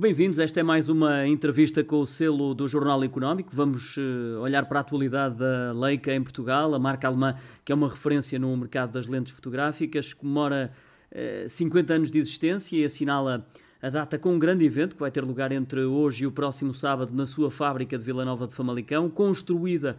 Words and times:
Bem-vindos, 0.00 0.38
esta 0.38 0.60
é 0.60 0.62
mais 0.62 0.88
uma 0.88 1.26
entrevista 1.26 1.82
com 1.82 1.98
o 1.98 2.06
selo 2.06 2.54
do 2.54 2.68
Jornal 2.68 3.02
Económico. 3.02 3.50
Vamos 3.52 3.96
uh, 3.96 4.40
olhar 4.40 4.64
para 4.66 4.78
a 4.78 4.82
atualidade 4.82 5.34
da 5.34 5.72
Leica 5.72 6.14
em 6.14 6.22
Portugal, 6.22 6.72
a 6.72 6.78
marca 6.78 7.08
alemã 7.08 7.34
que 7.64 7.72
é 7.72 7.74
uma 7.74 7.88
referência 7.88 8.38
no 8.38 8.56
mercado 8.56 8.92
das 8.92 9.08
lentes 9.08 9.32
fotográficas, 9.32 10.14
comemora 10.14 10.70
uh, 11.10 11.48
50 11.48 11.94
anos 11.94 12.12
de 12.12 12.18
existência 12.20 12.76
e 12.76 12.84
assinala 12.84 13.44
a 13.82 13.90
data 13.90 14.16
com 14.16 14.32
um 14.34 14.38
grande 14.38 14.64
evento 14.64 14.94
que 14.94 15.00
vai 15.00 15.10
ter 15.10 15.24
lugar 15.24 15.50
entre 15.50 15.80
hoje 15.80 16.22
e 16.22 16.26
o 16.28 16.30
próximo 16.30 16.72
sábado 16.72 17.12
na 17.12 17.26
sua 17.26 17.50
fábrica 17.50 17.98
de 17.98 18.04
Vila 18.04 18.24
Nova 18.24 18.46
de 18.46 18.54
Famalicão, 18.54 19.10
construída 19.10 19.98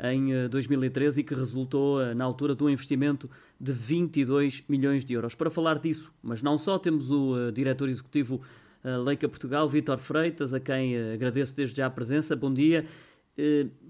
em 0.00 0.48
2013 0.48 1.20
eh, 1.20 1.22
e 1.22 1.24
que 1.24 1.34
resultou 1.36 2.02
eh, 2.02 2.14
na 2.14 2.24
altura 2.24 2.54
de 2.54 2.64
um 2.64 2.68
investimento 2.68 3.30
de 3.60 3.70
22 3.72 4.64
milhões 4.68 5.04
de 5.04 5.14
euros. 5.14 5.36
Para 5.36 5.50
falar 5.50 5.78
disso, 5.78 6.12
mas 6.20 6.42
não 6.42 6.58
só, 6.58 6.78
temos 6.78 7.12
o 7.12 7.38
eh, 7.38 7.52
diretor 7.52 7.88
executivo 7.88 8.40
Leica 8.82 9.28
Portugal, 9.28 9.68
Vítor 9.68 9.98
Freitas, 9.98 10.54
a 10.54 10.60
quem 10.60 10.96
agradeço 11.12 11.56
desde 11.56 11.76
já 11.76 11.86
a 11.86 11.90
presença. 11.90 12.36
Bom 12.36 12.52
dia. 12.52 12.86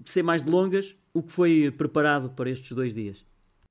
Sem 0.05 0.23
mais 0.23 0.43
delongas, 0.43 0.95
o 1.13 1.23
que 1.23 1.31
foi 1.31 1.71
preparado 1.71 2.29
para 2.29 2.49
estes 2.49 2.71
dois 2.71 2.93
dias? 2.93 3.25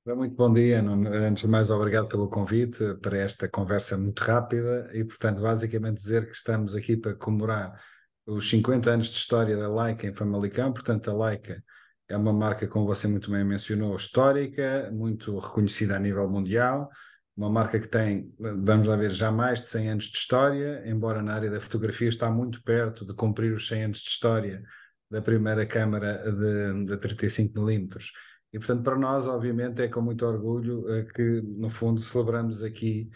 Muito 0.05 0.35
bom 0.35 0.53
dia. 0.53 0.81
Antes 0.81 1.41
de 1.41 1.49
mais, 1.49 1.69
obrigado 1.69 2.07
pelo 2.07 2.29
convite 2.29 2.95
para 3.01 3.17
esta 3.17 3.49
conversa 3.49 3.97
muito 3.97 4.19
rápida 4.21 4.89
e, 4.93 5.03
portanto, 5.03 5.41
basicamente 5.41 5.97
dizer 5.97 6.25
que 6.27 6.35
estamos 6.35 6.75
aqui 6.75 6.95
para 6.95 7.13
comemorar 7.13 7.77
os 8.25 8.49
50 8.49 8.89
anos 8.89 9.07
de 9.07 9.17
história 9.17 9.57
da 9.57 9.67
Leica 9.67 10.07
em 10.07 10.13
Famalicão. 10.13 10.71
Portanto, 10.71 11.11
a 11.11 11.25
Leica 11.25 11.61
é 12.07 12.15
uma 12.15 12.31
marca, 12.31 12.65
como 12.67 12.85
você 12.85 13.05
muito 13.05 13.29
bem 13.29 13.43
mencionou, 13.43 13.93
histórica, 13.97 14.89
muito 14.93 15.37
reconhecida 15.39 15.97
a 15.97 15.99
nível 15.99 16.29
mundial, 16.29 16.89
uma 17.37 17.51
marca 17.51 17.79
que 17.79 17.87
tem, 17.87 18.33
vamos 18.39 18.87
lá 18.87 18.95
ver, 18.95 19.11
já 19.11 19.31
mais 19.31 19.61
de 19.61 19.67
100 19.67 19.89
anos 19.89 20.05
de 20.05 20.17
história, 20.17 20.81
embora 20.87 21.21
na 21.21 21.35
área 21.35 21.51
da 21.51 21.61
fotografia 21.61 22.09
está 22.09 22.31
muito 22.31 22.63
perto 22.63 23.05
de 23.05 23.13
cumprir 23.13 23.53
os 23.53 23.67
100 23.67 23.83
anos 23.83 23.99
de 23.99 24.09
história 24.09 24.63
da 25.09 25.21
primeira 25.21 25.63
câmara 25.63 26.17
de, 26.31 26.85
de 26.85 26.97
35mm. 26.97 28.09
E, 28.51 28.57
portanto, 28.57 28.81
para 28.81 28.97
nós, 28.97 29.27
obviamente, 29.27 29.81
é 29.83 29.87
com 29.87 30.01
muito 30.01 30.25
orgulho 30.25 30.79
uh, 30.81 31.05
que, 31.13 31.41
no 31.41 31.69
fundo, 31.69 32.01
celebramos 32.01 32.63
aqui 32.63 33.09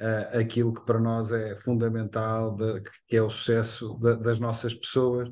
uh, 0.00 0.38
aquilo 0.38 0.72
que 0.72 0.84
para 0.84 0.98
nós 0.98 1.30
é 1.30 1.54
fundamental, 1.56 2.56
de, 2.56 2.80
que 3.06 3.16
é 3.16 3.22
o 3.22 3.28
sucesso 3.28 3.98
de, 4.00 4.16
das 4.16 4.38
nossas 4.38 4.74
pessoas, 4.74 5.28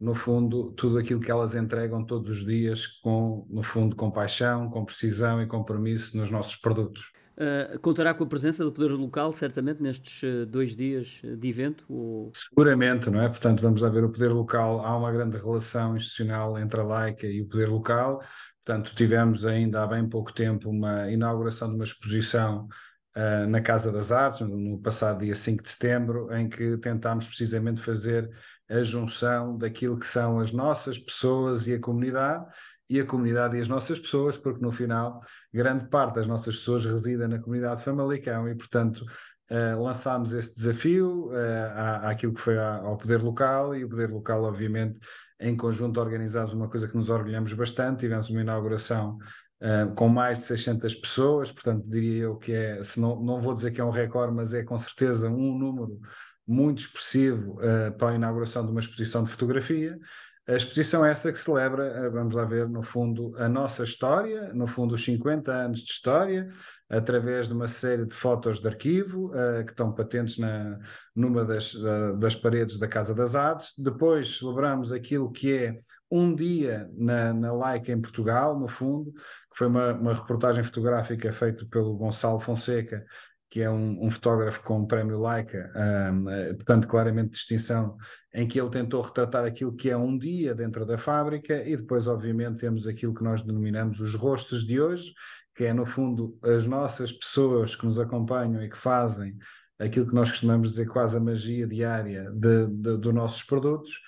no 0.00 0.14
fundo, 0.14 0.72
tudo 0.72 0.98
aquilo 0.98 1.20
que 1.20 1.30
elas 1.30 1.54
entregam 1.54 2.04
todos 2.04 2.38
os 2.38 2.46
dias 2.46 2.86
com, 3.02 3.46
no 3.50 3.62
fundo, 3.62 3.94
com 3.94 4.10
paixão, 4.10 4.70
com 4.70 4.84
precisão 4.84 5.42
e 5.42 5.46
compromisso 5.46 6.16
nos 6.16 6.30
nossos 6.30 6.56
produtos. 6.56 7.12
Uh, 7.36 7.78
contará 7.80 8.14
com 8.14 8.22
a 8.22 8.26
presença 8.26 8.62
do 8.62 8.70
poder 8.70 8.92
local, 8.92 9.32
certamente, 9.32 9.82
nestes 9.82 10.22
uh, 10.22 10.46
dois 10.46 10.76
dias 10.76 11.20
de 11.22 11.48
evento? 11.48 11.84
Ou... 11.88 12.30
Seguramente, 12.32 13.10
não 13.10 13.20
é? 13.20 13.28
Portanto, 13.28 13.60
vamos 13.60 13.80
lá 13.80 13.88
ver 13.88 14.04
o 14.04 14.10
poder 14.10 14.28
local. 14.28 14.84
Há 14.84 14.96
uma 14.96 15.10
grande 15.10 15.36
relação 15.36 15.96
institucional 15.96 16.58
entre 16.58 16.80
a 16.80 16.84
Laica 16.84 17.26
e 17.26 17.42
o 17.42 17.48
poder 17.48 17.68
local. 17.68 18.22
Portanto, 18.64 18.94
tivemos 18.94 19.44
ainda 19.44 19.82
há 19.82 19.86
bem 19.86 20.08
pouco 20.08 20.32
tempo 20.32 20.70
uma 20.70 21.10
inauguração 21.10 21.68
de 21.68 21.74
uma 21.74 21.84
exposição 21.84 22.68
uh, 23.16 23.46
na 23.48 23.60
Casa 23.60 23.90
das 23.90 24.12
Artes, 24.12 24.40
no 24.40 24.78
passado 24.78 25.24
dia 25.24 25.34
5 25.34 25.62
de 25.62 25.70
setembro, 25.70 26.32
em 26.32 26.48
que 26.48 26.76
tentámos 26.78 27.26
precisamente 27.26 27.80
fazer 27.80 28.30
a 28.70 28.82
junção 28.82 29.58
daquilo 29.58 29.98
que 29.98 30.06
são 30.06 30.38
as 30.38 30.52
nossas 30.52 30.98
pessoas 30.98 31.66
e 31.66 31.74
a 31.74 31.80
comunidade, 31.80 32.46
e 32.88 33.00
a 33.00 33.04
comunidade 33.04 33.56
e 33.56 33.60
as 33.60 33.68
nossas 33.68 33.98
pessoas, 33.98 34.36
porque 34.36 34.62
no 34.62 34.70
final 34.70 35.20
grande 35.54 35.86
parte 35.86 36.16
das 36.16 36.26
nossas 36.26 36.56
pessoas 36.56 36.84
reside 36.84 37.28
na 37.28 37.38
comunidade 37.38 37.76
de 37.76 37.84
Famalicão 37.84 38.48
e, 38.48 38.56
portanto, 38.56 39.06
uh, 39.50 39.80
lançámos 39.80 40.34
esse 40.34 40.52
desafio 40.52 41.28
uh, 41.28 41.70
à, 41.76 42.10
àquilo 42.10 42.34
que 42.34 42.40
foi 42.40 42.58
ao 42.58 42.98
poder 42.98 43.22
local 43.22 43.74
e 43.76 43.84
o 43.84 43.88
poder 43.88 44.10
local, 44.10 44.42
obviamente, 44.42 44.98
em 45.40 45.56
conjunto 45.56 46.00
organizámos 46.00 46.52
uma 46.52 46.68
coisa 46.68 46.88
que 46.88 46.96
nos 46.96 47.08
orgulhamos 47.08 47.52
bastante, 47.52 48.00
tivemos 48.00 48.28
uma 48.30 48.40
inauguração 48.40 49.16
uh, 49.62 49.94
com 49.94 50.08
mais 50.08 50.38
de 50.38 50.44
600 50.46 50.92
pessoas, 50.96 51.52
portanto 51.52 51.84
diria 51.88 52.24
eu 52.24 52.36
que 52.36 52.52
é, 52.52 52.82
se 52.82 52.98
não, 52.98 53.22
não 53.22 53.40
vou 53.40 53.54
dizer 53.54 53.70
que 53.70 53.80
é 53.80 53.84
um 53.84 53.90
recorde, 53.90 54.34
mas 54.34 54.52
é 54.52 54.64
com 54.64 54.76
certeza 54.76 55.28
um 55.28 55.56
número 55.56 56.00
muito 56.44 56.80
expressivo 56.80 57.56
para 57.96 58.10
a 58.10 58.14
inauguração 58.16 58.66
de 58.66 58.70
uma 58.70 58.80
exposição 58.80 59.22
de 59.22 59.30
fotografia. 59.30 59.98
A 60.46 60.52
exposição 60.52 61.04
é 61.04 61.10
essa 61.10 61.32
que 61.32 61.38
celebra, 61.38 62.06
uh, 62.06 62.12
vamos 62.12 62.34
lá 62.34 62.44
ver, 62.44 62.68
no 62.68 62.82
fundo, 62.82 63.32
a 63.38 63.48
nossa 63.48 63.82
história, 63.82 64.52
no 64.52 64.66
fundo, 64.66 64.94
os 64.94 65.04
50 65.04 65.50
anos 65.50 65.80
de 65.80 65.90
história, 65.90 66.50
através 66.88 67.48
de 67.48 67.54
uma 67.54 67.66
série 67.66 68.04
de 68.04 68.14
fotos 68.14 68.60
de 68.60 68.68
arquivo 68.68 69.28
uh, 69.28 69.64
que 69.64 69.70
estão 69.70 69.92
patentes 69.92 70.36
na, 70.36 70.78
numa 71.16 71.46
das, 71.46 71.72
uh, 71.74 72.14
das 72.18 72.34
paredes 72.34 72.78
da 72.78 72.86
Casa 72.86 73.14
das 73.14 73.34
Artes. 73.34 73.72
Depois 73.78 74.36
celebramos 74.38 74.92
aquilo 74.92 75.32
que 75.32 75.52
é 75.54 75.80
um 76.10 76.34
dia 76.34 76.88
na, 76.94 77.32
na 77.32 77.52
Leica 77.52 77.90
em 77.90 78.00
Portugal, 78.00 78.58
no 78.58 78.68
fundo, 78.68 79.12
que 79.50 79.56
foi 79.56 79.66
uma, 79.66 79.94
uma 79.94 80.12
reportagem 80.12 80.62
fotográfica 80.62 81.32
feita 81.32 81.66
pelo 81.70 81.96
Gonçalo 81.96 82.38
Fonseca, 82.38 83.04
que 83.54 83.62
é 83.62 83.70
um, 83.70 84.04
um 84.04 84.10
fotógrafo 84.10 84.60
com 84.64 84.80
o 84.80 84.86
prémio 84.88 85.24
Leica, 85.24 85.70
um, 85.76 86.28
eh, 86.28 86.54
portanto, 86.54 86.88
claramente 86.88 87.34
distinção, 87.34 87.96
em 88.34 88.48
que 88.48 88.60
ele 88.60 88.68
tentou 88.68 89.00
retratar 89.00 89.44
aquilo 89.44 89.72
que 89.76 89.90
é 89.90 89.96
um 89.96 90.18
dia 90.18 90.52
dentro 90.56 90.84
da 90.84 90.98
fábrica 90.98 91.62
e 91.62 91.76
depois, 91.76 92.08
obviamente, 92.08 92.58
temos 92.58 92.88
aquilo 92.88 93.14
que 93.14 93.22
nós 93.22 93.42
denominamos 93.42 94.00
os 94.00 94.16
rostos 94.16 94.66
de 94.66 94.80
hoje, 94.80 95.14
que 95.54 95.62
é, 95.62 95.72
no 95.72 95.86
fundo, 95.86 96.36
as 96.42 96.66
nossas 96.66 97.12
pessoas 97.12 97.76
que 97.76 97.84
nos 97.84 97.96
acompanham 98.00 98.60
e 98.60 98.68
que 98.68 98.76
fazem 98.76 99.36
aquilo 99.78 100.08
que 100.08 100.14
nós 100.16 100.32
costumamos 100.32 100.70
dizer 100.70 100.86
quase 100.86 101.16
a 101.16 101.20
magia 101.20 101.64
diária 101.64 102.28
dos 102.32 103.14
nossos 103.14 103.44
produtos. 103.44 104.00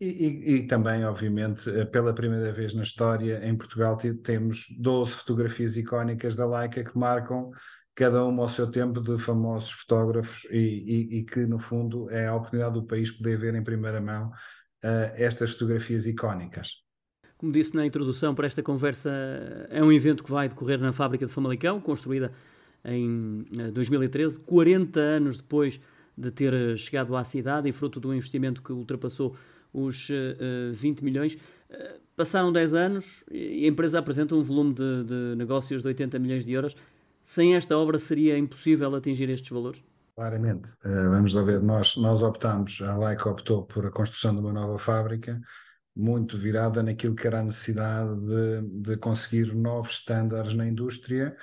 E, 0.00 0.06
e, 0.06 0.54
e, 0.54 0.66
também, 0.68 1.04
obviamente, 1.04 1.68
eh, 1.68 1.84
pela 1.84 2.14
primeira 2.14 2.52
vez 2.52 2.72
na 2.72 2.84
história, 2.84 3.44
em 3.44 3.56
Portugal 3.56 3.96
temos 4.22 4.66
12 4.78 5.10
fotografias 5.10 5.76
icónicas 5.76 6.36
da 6.36 6.46
Leica 6.46 6.84
que 6.84 6.96
marcam 6.96 7.50
cada 7.94 8.24
uma 8.24 8.42
ao 8.42 8.48
seu 8.48 8.70
tempo 8.70 9.00
de 9.00 9.18
famosos 9.18 9.70
fotógrafos 9.70 10.46
e, 10.50 11.18
e 11.18 11.22
que, 11.24 11.40
no 11.46 11.58
fundo, 11.58 12.10
é 12.10 12.26
a 12.26 12.34
oportunidade 12.34 12.74
do 12.74 12.84
país 12.84 13.10
poder 13.10 13.38
ver 13.38 13.54
em 13.54 13.62
primeira 13.62 14.00
mão 14.00 14.28
uh, 14.28 15.12
estas 15.14 15.52
fotografias 15.52 16.06
icónicas. 16.06 16.84
Como 17.36 17.52
disse 17.52 17.74
na 17.74 17.84
introdução 17.84 18.34
para 18.34 18.46
esta 18.46 18.62
conversa, 18.62 19.10
é 19.68 19.82
um 19.82 19.92
evento 19.92 20.24
que 20.24 20.30
vai 20.30 20.48
decorrer 20.48 20.80
na 20.80 20.92
fábrica 20.92 21.26
de 21.26 21.32
Famalicão, 21.32 21.80
construída 21.80 22.32
em 22.84 23.44
2013, 23.72 24.36
eh, 24.36 24.40
40 24.46 25.00
anos 25.00 25.36
depois 25.36 25.80
de 26.16 26.30
ter 26.30 26.52
eh, 26.52 26.76
chegado 26.76 27.16
à 27.16 27.24
cidade 27.24 27.68
e 27.68 27.72
fruto 27.72 28.00
de 28.00 28.06
um 28.06 28.14
investimento 28.14 28.62
que 28.62 28.72
ultrapassou 28.72 29.36
os 29.72 30.08
uh, 30.10 30.72
20 30.72 31.02
milhões. 31.02 31.34
Uh, 31.34 32.00
passaram 32.16 32.52
10 32.52 32.74
anos 32.74 33.24
e 33.28 33.64
a 33.64 33.68
empresa 33.68 33.98
apresenta 33.98 34.34
um 34.36 34.42
volume 34.42 34.72
de, 34.72 35.04
de, 35.04 35.36
negócios 35.36 35.82
de 35.82 35.88
80 35.88 36.18
milhões 36.20 36.46
de 36.46 36.52
euros. 36.52 36.76
Sem 37.24 37.54
esta 37.54 37.76
obra 37.76 37.98
seria 37.98 38.38
impossível 38.38 38.94
atingir 38.94 39.30
estes 39.30 39.50
valores? 39.50 39.82
Claramente. 40.14 40.70
Uh, 40.84 41.10
vamos 41.10 41.34
lá 41.34 41.42
ver, 41.42 41.60
nós, 41.60 41.96
nós 41.96 42.22
optamos, 42.22 42.80
a 42.82 42.96
Leica 42.96 43.28
optou 43.28 43.64
por 43.64 43.86
a 43.86 43.90
construção 43.90 44.34
de 44.34 44.40
uma 44.40 44.52
nova 44.52 44.78
fábrica 44.78 45.40
muito 45.96 46.36
virada 46.36 46.82
naquilo 46.82 47.14
que 47.14 47.26
era 47.26 47.40
a 47.40 47.42
necessidade 47.42 48.14
de, 48.20 48.62
de 48.82 48.96
conseguir 48.96 49.54
novos 49.54 49.92
estándares 49.92 50.52
na 50.52 50.66
indústria 50.66 51.36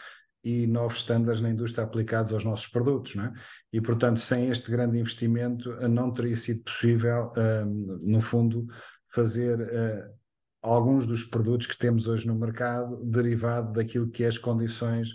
e 0.44 0.68
novos 0.68 0.98
estándares 0.98 1.40
na 1.40 1.50
indústria 1.50 1.84
aplicados 1.84 2.34
aos 2.34 2.44
nossos 2.44 2.68
produtos, 2.68 3.16
não 3.16 3.26
é? 3.26 3.34
E, 3.72 3.80
portanto, 3.80 4.20
sem 4.20 4.50
este 4.50 4.72
grande 4.72 4.98
investimento, 4.98 5.72
eh, 5.74 5.88
não 5.88 6.12
teria 6.12 6.36
sido 6.36 6.64
possível, 6.64 7.32
um, 7.38 8.00
no 8.02 8.20
fundo, 8.22 8.66
fazer 9.14 9.62
uh, 9.62 10.14
alguns 10.62 11.06
dos 11.06 11.24
produtos 11.24 11.68
que 11.68 11.78
temos 11.78 12.08
hoje 12.08 12.28
no 12.28 12.36
mercado 12.36 13.04
derivado 13.04 13.72
daquilo 13.74 14.10
que 14.10 14.24
é 14.24 14.28
as 14.28 14.38
condições 14.38 15.10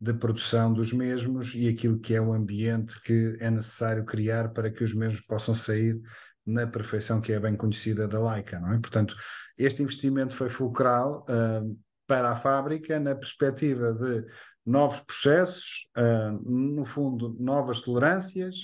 de 0.00 0.12
produção 0.12 0.72
dos 0.72 0.92
mesmos 0.92 1.54
e 1.54 1.68
aquilo 1.68 1.98
que 1.98 2.14
é 2.14 2.20
o 2.20 2.32
ambiente 2.32 3.00
que 3.02 3.36
é 3.40 3.50
necessário 3.50 4.04
criar 4.04 4.50
para 4.50 4.70
que 4.70 4.84
os 4.84 4.94
mesmos 4.94 5.20
possam 5.22 5.54
sair 5.54 6.00
na 6.46 6.66
perfeição 6.66 7.20
que 7.20 7.32
é 7.32 7.40
bem 7.40 7.56
conhecida 7.56 8.08
da 8.08 8.32
Leica, 8.32 8.58
não 8.58 8.72
é? 8.72 8.78
Portanto, 8.78 9.14
este 9.56 9.82
investimento 9.82 10.34
foi 10.34 10.48
fulcral 10.48 11.26
uh, 11.28 11.78
para 12.06 12.30
a 12.30 12.36
fábrica 12.36 12.98
na 12.98 13.14
perspectiva 13.14 13.92
de 13.92 14.24
novos 14.64 15.00
processos, 15.00 15.88
uh, 15.96 16.50
no 16.50 16.84
fundo, 16.84 17.36
novas 17.38 17.80
tolerâncias, 17.80 18.56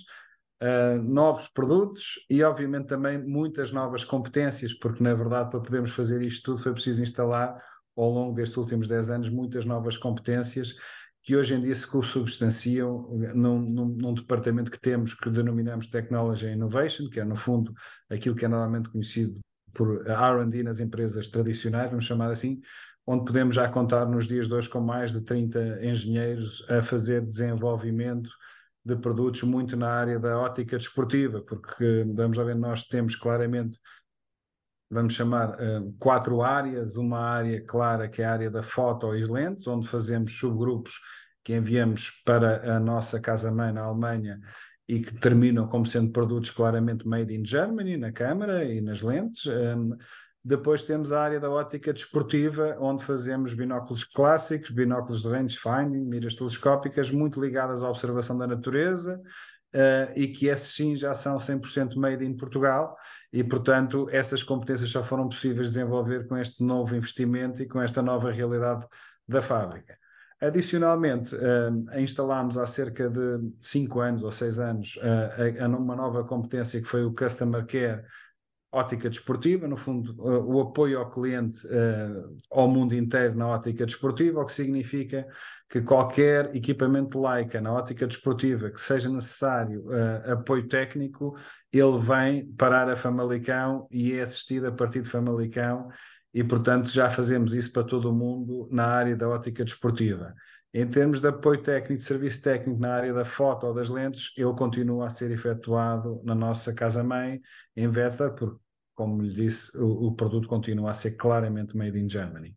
uh, 0.63 1.03
novos 1.03 1.49
produtos 1.49 2.25
e, 2.31 2.43
obviamente, 2.43 2.87
também 2.87 3.19
muitas 3.19 3.71
novas 3.71 4.05
competências, 4.05 4.73
porque, 4.73 5.03
na 5.03 5.13
verdade, 5.13 5.51
para 5.51 5.61
podermos 5.61 5.91
fazer 5.91 6.23
isto 6.23 6.43
tudo 6.53 6.63
foi 6.63 6.73
preciso 6.73 7.03
instalar, 7.03 7.55
ao 7.97 8.11
longo 8.11 8.35
destes 8.35 8.57
últimos 8.57 8.89
10 8.89 9.11
anos, 9.11 9.29
muitas 9.29 9.65
novas 9.65 9.97
competências 9.97 10.75
que 11.25 11.35
hoje 11.35 11.55
em 11.55 11.61
dia 11.61 11.75
se 11.75 11.89
substanciam 12.03 13.09
num, 13.35 13.59
num, 13.59 13.87
num, 13.87 14.15
departamento 14.15 14.71
que 14.71 14.79
temos 14.79 15.15
que 15.15 15.31
denominamos 15.31 15.87
Technology 15.87 16.49
Innovation, 16.49 17.09
que 17.09 17.19
é 17.19 17.25
no 17.25 17.35
fundo 17.35 17.73
aquilo 18.11 18.37
que 18.37 18.45
é 18.45 18.49
normalmente 18.49 18.91
conhecido 18.91 19.41
por 19.73 20.07
R&D 20.07 20.63
nas 20.63 20.81
empresas 20.81 21.29
tradicionais, 21.31 21.91
vamos 21.91 22.05
chamar 22.05 22.31
assim, 22.31 22.61
onde 23.07 23.25
podemos 23.25 23.57
já 23.57 23.67
contar 23.69 24.07
nos 24.07 24.27
dias 24.27 24.47
de 24.47 24.53
hoje 24.53 24.69
com 24.69 24.81
mais 24.81 25.13
de 25.13 25.23
30 25.23 25.83
engenheiros 25.83 26.63
a 26.69 26.83
fazer 26.83 27.25
desenvolvimento 27.25 28.29
de 28.85 28.95
produtos 28.95 29.43
muito 29.45 29.79
na 29.79 29.89
área 29.89 30.19
da 30.19 30.39
ótica 30.39 30.77
desportiva, 30.77 31.41
porque 31.41 32.05
vamos 32.15 32.39
a 32.39 32.45
ver, 32.45 32.55
nós 32.55 32.83
temos 32.83 33.17
claramente, 33.17 33.79
vamos 34.95 35.15
chamar 35.15 35.51
uh, 35.51 35.93
quatro 35.99 36.41
áreas, 36.41 36.97
uma 36.97 37.19
área 37.19 37.61
clara 37.61 38.09
que 38.09 38.23
é 38.23 38.25
a 38.25 38.33
área 38.33 38.51
da 38.51 38.63
foto 38.63 39.15
e 39.15 39.27
lentes, 39.27 39.67
onde 39.67 39.89
fazemos 39.89 40.33
subgrupos 40.39 41.01
que 41.43 41.55
enviamos 41.55 42.11
para 42.25 42.77
a 42.77 42.79
nossa 42.79 43.21
casa-mãe 43.21 43.73
na 43.73 43.83
Alemanha 43.83 44.41
e 44.89 45.01
que 45.01 45.19
terminam 45.19 45.67
como 45.67 45.85
sendo 45.85 46.13
produtos 46.13 46.51
claramente 46.51 47.07
made 47.09 47.35
in 47.35 47.45
Germany, 47.45 47.97
na 47.97 48.13
câmara 48.13 48.65
e 48.65 48.81
nas 48.81 49.03
lentes. 49.03 49.45
Um, 49.47 49.97
depois 50.45 50.83
temos 50.83 51.11
a 51.11 51.23
área 51.23 51.41
da 51.41 51.51
ótica 51.51 51.93
desportiva, 51.93 52.77
onde 52.79 53.03
fazemos 53.03 53.53
binóculos 53.53 54.05
clássicos, 54.05 54.71
binóculos 54.71 55.23
de 55.23 55.29
rangefinding, 55.29 56.05
miras 56.05 56.37
telescópicas, 56.37 57.11
muito 57.11 57.41
ligadas 57.41 57.83
à 57.83 57.89
observação 57.89 58.39
da 58.39 58.47
natureza, 58.47 59.21
uh, 59.75 60.13
e 60.15 60.29
que 60.29 60.47
esses 60.47 60.75
sim 60.75 60.95
já 60.95 61.15
são 61.15 61.39
100% 61.39 61.97
made 61.97 62.25
in 62.25 62.37
Portugal, 62.37 62.97
e 63.35 63.43
portanto 63.43 64.07
essas 64.13 64.45
competências 64.45 64.91
só 64.91 65.03
foram 65.03 65.29
possíveis 65.29 65.71
desenvolver 65.71 66.29
com 66.29 66.39
este 66.39 66.63
novo 66.63 66.95
investimento 66.95 67.61
e 67.61 67.67
com 67.67 67.83
esta 67.83 68.01
nova 68.01 68.31
realidade 68.31 68.87
da 69.27 69.43
fábrica. 69.43 69.99
Adicionalmente, 70.41 71.35
uh, 71.35 71.99
instalámos 71.99 72.57
há 72.57 72.65
cerca 72.65 73.11
de 73.11 73.41
5 73.61 74.01
anos 74.01 74.23
ou 74.23 74.31
6 74.31 74.59
anos 74.61 74.97
uh, 74.97 75.67
uma 75.67 75.97
nova 75.97 76.23
competência 76.23 76.81
que 76.81 76.87
foi 76.87 77.05
o 77.05 77.13
Customer 77.13 77.67
Care, 77.67 78.05
ótica 78.75 79.09
desportiva, 79.09 79.69
no 79.69 79.77
fundo, 79.77 80.15
uh, 80.19 80.45
o 80.45 80.61
apoio 80.61 80.99
ao 80.99 81.09
cliente 81.09 81.65
uh, 81.67 82.37
ao 82.51 82.69
mundo 82.69 82.95
inteiro 82.95 83.37
na 83.37 83.47
ótica 83.47 83.87
desportiva, 83.87 84.41
o 84.41 84.47
que 84.47 84.53
significa 84.53 85.27
que 85.69 85.81
qualquer 85.81 86.55
equipamento 86.55 87.21
Leica 87.21 87.61
na 87.61 87.73
ótica 87.73 88.07
desportiva 88.07 88.71
que 88.71 88.81
seja 88.81 89.09
necessário 89.09 89.85
uh, 89.87 90.33
apoio 90.33 90.67
técnico, 90.67 91.37
ele 91.73 91.99
vem 91.99 92.47
parar 92.55 92.91
a 92.91 92.97
Famalicão 92.97 93.87
e 93.91 94.13
é 94.15 94.23
assistido 94.23 94.67
a 94.67 94.73
partir 94.73 95.03
de 95.03 95.09
Famalicão 95.09 95.89
e, 96.33 96.43
portanto, 96.43 96.89
já 96.89 97.09
fazemos 97.09 97.55
isso 97.55 97.73
para 97.73 97.85
todo 97.85 98.11
o 98.11 98.13
mundo 98.13 98.69
na 98.73 98.87
área 98.87 99.17
da 99.17 99.29
ótica 99.29 99.65
desportiva. 99.65 100.35
Em 100.73 100.85
termos 100.89 101.21
de 101.21 101.29
apoio 101.29 101.63
técnico, 101.63 101.99
de 101.99 102.05
serviço 102.05 102.43
técnico 102.43 102.81
na 102.81 102.93
área 102.93 103.15
da 103.15 103.25
foto 103.25 103.69
ou 103.69 103.73
das 103.73 103.89
lentes, 103.89 104.33
ele 104.37 104.53
continua 104.55 105.07
a 105.07 105.11
ser 105.11 105.31
efetuado 105.31 106.21
na 106.25 106.35
nossa 106.35 106.75
casa-mãe, 106.75 107.41
em 107.77 107.87
Wetzlar, 107.87 108.35
porque 108.35 108.64
como 108.95 109.23
lhe 109.23 109.29
disse, 109.29 109.77
o, 109.77 110.07
o, 110.07 110.13
produto 110.13 110.49
continua 110.49 110.91
a 110.91 110.95
ser 110.95 111.13
claramente 111.13 111.77
made 111.77 111.99
in 111.99 112.09
Germany. 112.09 112.55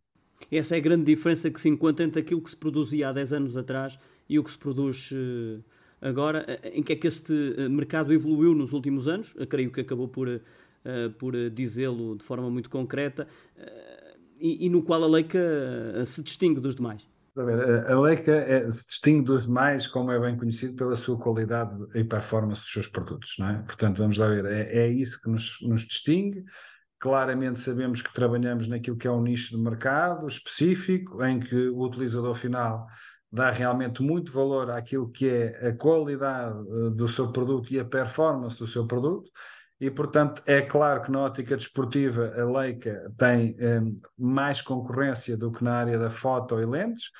Essa 0.50 0.76
é 0.76 0.78
a 0.78 0.80
grande 0.80 1.04
diferença 1.04 1.50
que 1.50 1.60
se 1.60 1.68
encontra 1.68 2.04
entre 2.04 2.20
aquilo 2.20 2.40
que 2.40 2.50
se 2.50 2.56
produzia 2.56 3.08
há 3.08 3.12
10 3.12 3.32
anos 3.32 3.56
atrás 3.56 3.98
e 4.28 4.38
o 4.38 4.44
que 4.44 4.50
se 4.50 4.58
produz 4.58 5.10
uh, 5.12 5.62
agora. 6.00 6.60
Em 6.72 6.82
que 6.82 6.92
é 6.92 6.96
que 6.96 7.08
este 7.08 7.34
eh, 7.56 7.68
mercado 7.68 8.12
evoluiu 8.12 8.54
nos 8.54 8.72
últimos 8.72 9.08
anos? 9.08 9.34
Eu 9.36 9.46
creio 9.46 9.70
que 9.70 9.80
acabou 9.80 10.08
por, 10.08 10.40
por 11.18 11.50
dizê-lo 11.50 12.16
de 12.16 12.24
forma 12.24 12.48
muito 12.48 12.70
concreta 12.70 13.26
e, 14.40 14.64
e, 14.64 14.68
no 14.70 14.82
qual 14.82 15.02
a 15.02 15.08
Leica 15.08 15.40
se 16.06 16.22
distingue 16.22 16.60
dos 16.60 16.76
demais. 16.76 17.06
A 17.88 18.00
Leica 18.00 18.32
é, 18.32 18.70
se 18.70 18.86
distingue 18.86 19.24
dos 19.24 19.46
demais, 19.46 19.86
como 19.86 20.10
é 20.10 20.18
bem 20.18 20.36
conhecido, 20.36 20.74
pela 20.74 20.96
sua 20.96 21.18
qualidade 21.18 21.76
e 21.94 22.02
performance 22.02 22.60
dos 22.60 22.72
seus 22.72 22.88
produtos, 22.88 23.34
não 23.38 23.48
é? 23.48 23.62
Portanto, 23.62 23.98
vamos 23.98 24.18
lá 24.18 24.28
ver, 24.28 24.44
é, 24.46 24.78
é 24.78 24.88
isso 24.88 25.20
que 25.20 25.30
nos, 25.30 25.58
nos, 25.62 25.82
distingue. 25.82 26.44
Claramente 26.98 27.60
sabemos 27.60 28.02
que 28.02 28.12
trabalhamos 28.12 28.66
naquilo 28.66 28.96
que 28.96 29.06
é 29.06 29.10
um 29.10 29.22
nicho 29.22 29.56
de 29.56 29.62
mercado 29.62 30.26
específico, 30.26 31.22
em 31.24 31.38
que 31.38 31.68
o 31.68 31.80
utilizador 31.80 32.34
final 32.34 32.86
dá 33.30 33.50
realmente 33.50 34.02
muito 34.02 34.32
valor 34.32 34.70
àquilo 34.70 35.10
que 35.10 35.28
é 35.28 35.68
a 35.68 35.72
qualidade 35.72 36.58
eh, 36.58 36.90
do 36.90 37.06
seu 37.08 37.30
produto 37.30 37.72
e 37.72 37.78
a 37.78 37.84
performance 37.84 38.58
do 38.58 38.66
seu 38.66 38.86
produto. 38.86 39.30
E, 39.80 39.90
portanto, 39.90 40.42
é 40.44 40.60
claro 40.60 41.02
que 41.02 41.10
na 41.10 41.20
ótica 41.20 41.56
desportiva 41.56 42.34
a 42.36 42.44
Leica 42.44 43.12
tem 43.16 43.56
um, 43.60 44.00
mais 44.18 44.60
concorrência 44.60 45.36
do 45.36 45.52
que 45.52 45.62
na 45.62 45.74
área 45.74 45.98
da 45.98 46.10
foto 46.10 46.58
e 46.58 46.66
lentes, 46.66 47.10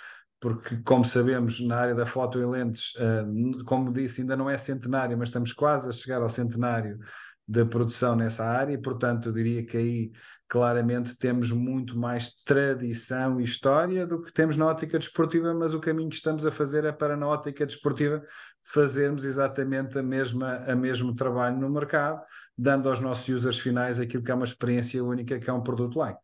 porque, 0.40 0.76
como 0.78 1.04
sabemos, 1.04 1.60
na 1.60 1.76
área 1.76 1.94
da 1.94 2.06
foto 2.06 2.38
e 2.38 2.46
lentes, 2.46 2.92
uh, 2.96 3.64
como 3.64 3.92
disse, 3.92 4.22
ainda 4.22 4.36
não 4.36 4.50
é 4.50 4.58
centenário, 4.58 5.16
mas 5.16 5.28
estamos 5.28 5.52
quase 5.52 5.88
a 5.88 5.92
chegar 5.92 6.20
ao 6.20 6.28
centenário 6.28 6.98
da 7.46 7.64
produção 7.64 8.14
nessa 8.14 8.44
área, 8.44 8.74
e, 8.74 8.78
portanto, 8.78 9.28
eu 9.28 9.32
diria 9.32 9.64
que 9.64 9.76
aí 9.76 10.12
claramente 10.48 11.16
temos 11.16 11.50
muito 11.50 11.98
mais 11.98 12.30
tradição 12.44 13.40
e 13.40 13.44
história 13.44 14.06
do 14.06 14.22
que 14.22 14.32
temos 14.32 14.56
na 14.56 14.66
ótica 14.66 14.98
desportiva, 14.98 15.54
mas 15.54 15.74
o 15.74 15.80
caminho 15.80 16.08
que 16.08 16.16
estamos 16.16 16.44
a 16.44 16.50
fazer 16.50 16.84
é 16.84 16.92
para 16.92 17.16
na 17.16 17.26
ótica 17.26 17.64
desportiva 17.66 18.22
fazermos 18.68 19.24
exatamente 19.24 19.98
a 19.98 20.02
mesma, 20.02 20.56
a 20.58 20.76
mesmo 20.76 21.14
trabalho 21.14 21.58
no 21.58 21.70
mercado, 21.70 22.22
dando 22.56 22.88
aos 22.88 23.00
nossos 23.00 23.26
users 23.28 23.58
finais 23.58 23.98
aquilo 23.98 24.22
que 24.22 24.30
é 24.30 24.34
uma 24.34 24.44
experiência 24.44 25.02
única, 25.02 25.38
que 25.38 25.48
é 25.48 25.52
um 25.52 25.62
produto 25.62 25.98
like. 25.98 26.18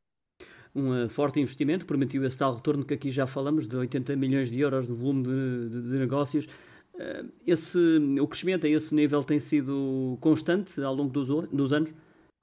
Um 0.75 1.05
uh, 1.05 1.09
forte 1.09 1.41
investimento, 1.41 1.87
permitiu 1.87 2.25
esse 2.25 2.37
tal 2.37 2.55
retorno 2.55 2.85
que 2.85 2.93
aqui 2.93 3.11
já 3.11 3.27
falamos, 3.27 3.67
de 3.67 3.77
80 3.77 4.15
milhões 4.17 4.51
de 4.51 4.61
euros 4.61 4.87
de 4.87 4.93
volume 4.93 5.23
de, 5.23 5.69
de, 5.71 5.83
de 5.91 5.99
negócios. 5.99 6.47
Uh, 6.95 7.33
esse, 7.47 7.79
o 8.21 8.29
crescimento 8.29 8.67
a 8.67 8.69
esse 8.69 8.95
nível 8.95 9.25
tem 9.25 9.39
sido 9.39 10.19
constante 10.21 10.83
ao 10.83 10.95
longo 10.95 11.11
dos, 11.11 11.49
dos 11.49 11.73
anos? 11.73 11.95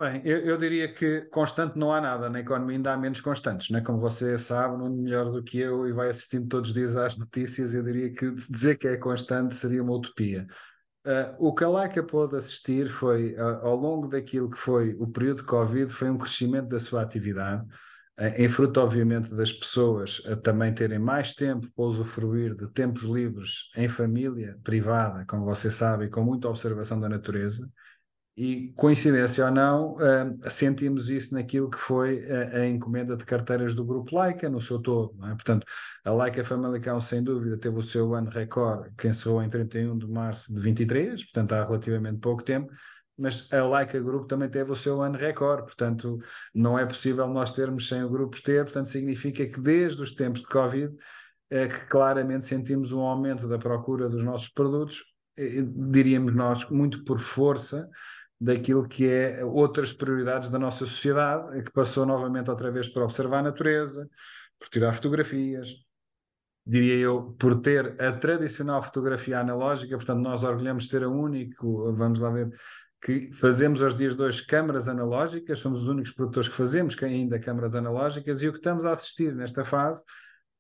Bem, 0.02 0.20
eu, 0.26 0.40
eu, 0.40 0.58
diria 0.58 0.92
que 0.92 1.22
constante 1.30 1.78
não 1.78 1.94
há 1.94 2.02
nada, 2.02 2.28
na 2.28 2.40
economia 2.40 2.76
ainda 2.76 2.92
há 2.92 2.98
menos 2.98 3.22
constantes, 3.22 3.70
né? 3.70 3.82
como 3.82 4.00
você 4.00 4.36
sabe, 4.36 4.76
não 4.76 4.90
melhor 4.90 5.32
do 5.32 5.44
que 5.44 5.60
eu 5.60 5.88
e 5.88 5.94
vai 5.94 6.10
assistindo 6.10 6.48
todos 6.48 6.72
os 6.72 6.74
dias 6.74 6.96
às 6.96 7.16
notícias, 7.16 7.76
eu 7.76 7.84
diria 7.84 8.12
que 8.12 8.32
dizer 8.32 8.80
que 8.80 8.88
é 8.88 8.98
constante 8.98 9.54
seria 9.54 9.84
uma 9.84 9.94
utopia. 9.94 10.48
Uh, 11.06 11.36
o 11.38 11.54
que 11.54 11.64
a 11.64 11.70
Leica 11.70 12.02
pôde 12.02 12.36
assistir 12.36 12.90
foi, 12.90 13.36
uh, 13.36 13.64
ao 13.64 13.76
longo 13.76 14.08
daquilo 14.08 14.50
que 14.50 14.58
foi 14.58 14.96
o 14.96 15.06
período 15.06 15.42
de 15.42 15.44
Covid, 15.44 15.94
foi 15.94 16.10
um 16.10 16.18
crescimento 16.18 16.68
da 16.70 16.80
sua 16.80 17.04
atividade, 17.04 17.64
uh, 18.20 18.42
em 18.42 18.50
fruto, 18.50 18.80
obviamente, 18.82 19.30
das 19.30 19.54
pessoas 19.54 20.20
também 20.42 20.74
terem 20.74 20.98
mais 20.98 21.36
tempo 21.36 21.70
para 21.76 21.86
usufruir 21.86 22.56
de 22.56 22.68
tempos 22.72 23.04
livres 23.04 23.70
em 23.78 23.88
família, 23.88 24.58
privada, 24.64 25.24
como 25.28 25.46
você 25.46 25.70
sabe, 25.70 26.06
e 26.06 26.10
com 26.10 26.24
muita 26.24 26.50
observação 26.50 27.00
da 27.00 27.08
natureza. 27.08 27.70
E, 28.44 28.74
coincidência 28.76 29.46
ou 29.46 29.52
não, 29.52 29.94
uh, 29.98 30.50
sentimos 30.50 31.12
isso 31.12 31.32
naquilo 31.32 31.70
que 31.70 31.78
foi 31.78 32.26
a, 32.28 32.62
a, 32.62 32.68
encomenda 32.68 33.16
de 33.16 33.24
carteiras 33.24 33.76
do 33.76 33.86
grupo 33.86 34.20
Leica, 34.20 34.50
no 34.50 34.60
seu 34.60 34.80
todo. 34.80 35.14
É? 35.28 35.30
Portanto, 35.36 35.64
a 36.04 36.12
Leica 36.12 36.44
Famalicão, 36.44 37.00
sem 37.00 37.24
dúvida, 37.24 37.56
teve 37.56 37.78
o 37.78 37.84
seu 37.84 38.16
ano 38.16 38.32
recorde, 38.32 38.90
que 38.98 39.08
encerrou 39.08 39.44
em 39.44 39.48
31 39.48 39.96
de 39.96 40.08
março 40.08 40.52
de 40.52 40.60
23, 40.60 41.24
portanto, 41.26 41.54
há 41.54 41.64
relativamente 41.64 42.18
pouco 42.18 42.42
tempo, 42.42 42.74
mas 43.16 43.48
a 43.54 43.64
Leica 43.64 44.00
Group 44.00 44.28
também 44.28 44.50
teve 44.50 44.72
o 44.72 44.76
seu 44.76 45.04
ano 45.04 45.20
recorde, 45.20 45.62
portanto, 45.62 46.18
não 46.52 46.80
é 46.80 46.84
possível 46.84 47.28
nós 47.28 47.52
termos 47.52 47.88
sem 47.88 48.04
o 48.04 48.10
grupo 48.10 48.42
ter, 48.42 48.64
portanto, 48.64 48.90
significa 48.90 49.46
que 49.46 49.62
desde 49.62 50.02
os 50.02 50.14
tempos 50.14 50.42
de 50.42 50.48
Covid, 50.48 50.92
é 51.48 51.68
que 51.68 51.86
claramente 51.86 52.46
sentimos 52.46 52.92
um 52.92 53.02
aumento 53.02 53.48
da 53.48 53.60
procura 53.60 54.10
dos 54.10 54.24
nossos 54.24 54.48
produtos, 54.48 55.04
diríamos 55.38 56.34
nós, 56.34 56.68
muito 56.72 57.04
por 57.04 57.20
força 57.20 57.88
daquilo 58.42 58.88
que 58.88 59.08
é 59.08 59.46
outras 59.46 59.94
prioridades 59.94 60.50
da 60.50 60.58
nossa 60.58 60.80
sociedade, 60.80 61.62
que 61.62 61.72
passou 61.72 62.08
novamente 62.08 62.50
outra 62.50 62.72
vez 62.72 62.88
por 62.88 63.04
observar 63.04 63.38
a 63.38 63.44
natureza, 63.44 64.10
por 64.60 64.68
tirar 64.68 64.94
fotografias, 64.94 65.76
diria 66.66 66.96
eu, 66.96 67.36
por 67.40 67.62
ter 67.62 68.02
a 68.02 68.12
tradicional 68.12 68.82
fotografia 68.82 69.40
analógica, 69.40 69.96
portanto 69.96 70.22
nós 70.22 70.44
orgulhamos 70.44 70.86
de 70.86 70.90
ser 70.90 71.04
a 71.04 71.08
único, 71.08 71.94
vamos 71.94 72.20
lá 72.20 72.32
ver, 72.32 72.50
que 73.00 73.32
fazemos 73.32 73.80
aos 73.80 73.96
dias 73.96 74.16
de 74.16 74.24
hoje 74.24 74.44
câmaras 74.44 74.88
analógicas, 74.88 75.60
somos 75.60 75.84
os 75.84 75.88
únicos 75.88 76.12
produtores 76.12 76.50
que 76.50 76.56
fazemos 76.56 76.96
que 76.96 77.06
ainda 77.06 77.40
câmaras 77.40 77.76
analógicas, 77.76 78.42
e 78.42 78.48
o 78.48 78.52
que 78.52 78.58
estamos 78.58 78.86
a 78.86 78.94
assistir 78.94 79.36
nesta 79.36 79.64
fase 79.64 80.04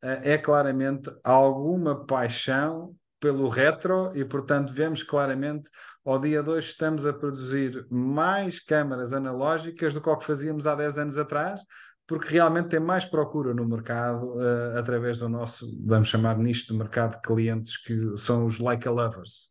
eh, 0.03 0.33
é 0.33 0.37
claramente 0.37 1.11
alguma 1.23 2.05
paixão 2.05 2.95
pelo 3.21 3.47
retro 3.47 4.11
e, 4.15 4.25
portanto, 4.25 4.73
vemos 4.73 5.03
claramente 5.03 5.69
ao 6.03 6.19
dia 6.19 6.41
2 6.41 6.65
estamos 6.65 7.05
a 7.05 7.13
produzir 7.13 7.85
mais 7.89 8.59
câmaras 8.59 9.13
analógicas 9.13 9.93
do 9.93 10.01
que 10.01 10.09
o 10.09 10.17
que 10.17 10.25
fazíamos 10.25 10.65
há 10.65 10.73
10 10.73 10.97
anos 10.97 11.17
atrás, 11.17 11.61
porque 12.07 12.33
realmente 12.33 12.69
tem 12.69 12.79
mais 12.79 13.05
procura 13.05 13.53
no 13.53 13.65
mercado 13.65 14.33
uh, 14.33 14.77
através 14.77 15.19
do 15.19 15.29
nosso, 15.29 15.71
vamos 15.85 16.07
chamar 16.07 16.37
nicho 16.39 16.67
de 16.67 16.73
mercado 16.73 17.15
de 17.15 17.21
clientes 17.21 17.77
que 17.77 18.17
são 18.17 18.45
os 18.45 18.59
Leica 18.59 18.89
Lovers. 18.89 19.49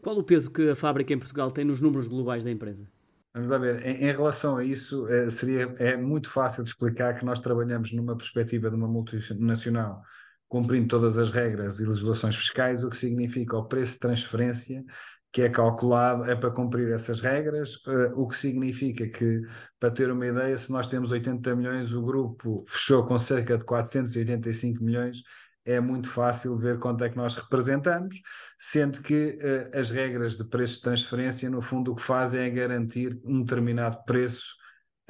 Qual 0.00 0.16
o 0.16 0.22
peso 0.22 0.50
que 0.50 0.70
a 0.70 0.76
fábrica 0.76 1.12
em 1.12 1.18
Portugal 1.18 1.50
tem 1.50 1.64
nos 1.64 1.80
números 1.80 2.06
globais 2.06 2.44
da 2.44 2.50
empresa? 2.52 2.88
Vamos 3.34 3.50
lá 3.50 3.58
ver, 3.58 3.84
em, 3.84 4.04
em 4.04 4.12
relação 4.12 4.56
a 4.56 4.64
isso, 4.64 5.08
é, 5.08 5.28
seria, 5.28 5.74
é 5.78 5.96
muito 5.96 6.30
fácil 6.30 6.62
de 6.62 6.68
explicar 6.68 7.18
que 7.18 7.24
nós 7.24 7.40
trabalhamos 7.40 7.92
numa 7.92 8.16
perspectiva 8.16 8.70
de 8.70 8.76
uma 8.76 8.88
multinacional 8.88 10.02
cumprindo 10.48 10.88
todas 10.88 11.18
as 11.18 11.30
regras 11.30 11.78
e 11.78 11.84
legislações 11.84 12.36
fiscais, 12.36 12.82
o 12.82 12.90
que 12.90 12.96
significa 12.96 13.56
o 13.56 13.66
preço 13.66 13.94
de 13.94 14.00
transferência 14.00 14.84
que 15.30 15.42
é 15.42 15.48
calculado 15.50 16.24
é 16.24 16.34
para 16.34 16.50
cumprir 16.50 16.90
essas 16.90 17.20
regras, 17.20 17.74
uh, 17.86 18.12
o 18.16 18.26
que 18.26 18.36
significa 18.36 19.06
que, 19.06 19.42
para 19.78 19.90
ter 19.90 20.10
uma 20.10 20.26
ideia, 20.26 20.56
se 20.56 20.72
nós 20.72 20.86
temos 20.86 21.12
80 21.12 21.54
milhões, 21.54 21.92
o 21.92 22.02
grupo 22.02 22.64
fechou 22.66 23.04
com 23.04 23.18
cerca 23.18 23.58
de 23.58 23.64
485 23.64 24.82
milhões 24.82 25.22
é 25.68 25.80
muito 25.80 26.08
fácil 26.08 26.56
ver 26.56 26.78
quanto 26.78 27.04
é 27.04 27.10
que 27.10 27.16
nós 27.16 27.34
representamos, 27.34 28.16
sendo 28.58 29.02
que 29.02 29.36
uh, 29.36 29.78
as 29.78 29.90
regras 29.90 30.38
de 30.38 30.44
preço 30.44 30.76
de 30.76 30.82
transferência, 30.82 31.50
no 31.50 31.60
fundo, 31.60 31.92
o 31.92 31.94
que 31.94 32.02
fazem 32.02 32.40
é 32.40 32.48
garantir 32.48 33.20
um 33.22 33.42
determinado 33.42 34.02
preço. 34.04 34.56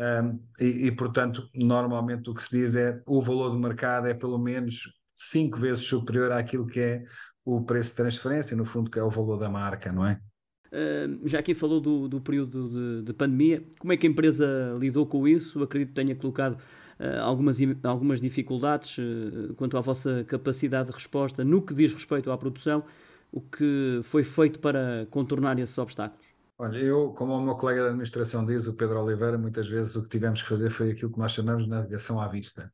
Um, 0.01 0.41
e, 0.61 0.87
e, 0.87 0.93
portanto, 0.93 1.49
normalmente 1.55 2.29
o 2.29 2.35
que 2.35 2.43
se 2.43 2.51
diz 2.51 2.75
é 2.75 3.01
o 3.07 3.23
valor 3.23 3.51
do 3.51 3.59
mercado 3.59 4.09
é 4.09 4.15
pelo 4.15 4.39
menos 4.39 4.83
cinco 5.19 5.59
vezes 5.59 5.83
superior 5.83 6.31
àquilo 6.31 6.67
que 6.67 6.79
é 6.79 7.05
o 7.45 7.61
preço 7.63 7.91
de 7.91 7.97
transferência, 7.97 8.57
no 8.57 8.65
fundo, 8.65 8.91
que 8.91 8.99
é 8.99 9.03
o 9.03 9.11
valor 9.11 9.37
da 9.37 9.49
marca, 9.49 9.91
não 9.91 10.07
é? 10.07 10.21
Uh, 10.69 11.27
já 11.27 11.39
aqui 11.39 11.55
falou 11.55 11.81
do, 11.81 12.09
do 12.09 12.21
período 12.21 12.69
de, 12.69 13.07
de, 13.07 13.13
pandemia. 13.15 13.65
Como 13.79 13.93
é 13.93 13.97
que 13.97 14.07
a 14.07 14.11
empresa 14.11 14.77
lidou 14.79 15.07
com 15.07 15.27
isso? 15.27 15.63
Acredito 15.63 15.89
que 15.89 15.95
tenha 15.95 16.15
colocado 16.15 16.55
uh, 16.55 17.21
algumas, 17.23 17.57
algumas 17.83 18.21
dificuldades 18.21 18.99
uh, 18.99 19.55
quanto 19.57 19.77
à 19.77 19.81
vossa 19.81 20.25
capacidade 20.29 20.89
de 20.89 20.95
resposta 20.95 21.43
no 21.43 21.63
que 21.63 21.75
diz 21.75 21.93
respeito 21.93 22.31
à 22.31 22.37
produção. 22.37 22.85
O 23.33 23.41
que 23.41 24.01
foi 24.05 24.23
feito 24.23 24.59
para 24.59 25.07
contornar 25.11 25.59
esses 25.59 25.77
obstáculos? 25.79 26.28
Olha, 26.61 26.77
eu, 26.79 27.13
como 27.13 27.35
o 27.35 27.41
meu 27.41 27.55
colega 27.55 27.83
da 27.83 27.89
administração 27.89 28.45
diz, 28.45 28.67
o 28.67 28.75
Pedro 28.75 29.01
Oliveira, 29.01 29.39
muitas 29.39 29.69
vezes 29.69 29.95
o 29.95 30.03
que 30.03 30.09
tivemos 30.09 30.43
que 30.43 30.49
fazer 30.49 30.71
foi 30.71 30.91
aquilo 30.91 31.13
que 31.13 31.19
nós 31.19 31.31
chamamos 31.31 31.65
de 31.65 31.71
navegação 31.71 32.21
à 32.21 32.27
vista. 32.27 32.73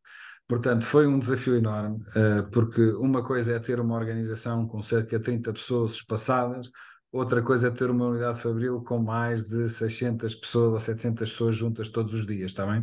Portanto, 0.49 0.87
foi 0.87 1.07
um 1.07 1.19
desafio 1.19 1.55
enorme, 1.55 2.03
uh, 2.17 2.51
porque 2.51 2.81
uma 2.93 3.23
coisa 3.23 3.53
é 3.53 3.59
ter 3.59 3.79
uma 3.81 3.95
organização 3.95 4.67
com 4.67 4.81
cerca 4.83 5.19
de 5.19 5.25
30 5.25 5.53
pessoas 5.53 5.93
espaçadas, 5.93 6.71
outra 7.13 7.43
coisa 7.43 7.69
é 7.69 7.71
ter 7.71 7.91
uma 7.91 8.07
unidade 8.07 8.41
fabril 8.41 8.83
com 8.83 8.99
mais 8.99 9.45
de 9.45 9.69
600 9.69 10.35
pessoas 10.35 10.73
ou 10.73 10.81
700 10.81 11.31
pessoas 11.31 11.55
juntas 11.55 11.91
todos 11.91 12.15
os 12.15 12.27
dias, 12.27 12.53
está 12.53 12.65
bem? 12.65 12.81